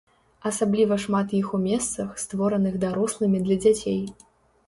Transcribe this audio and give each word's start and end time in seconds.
Асабліва 0.49 0.95
шмат 1.03 1.33
іх 1.39 1.51
у 1.57 1.59
месцах, 1.65 2.09
створаных 2.23 2.79
дарослымі 2.87 3.43
для 3.45 3.57
дзяцей. 3.67 4.01